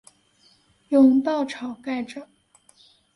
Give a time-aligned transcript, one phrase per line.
[0.89, 2.27] 用稻草盖著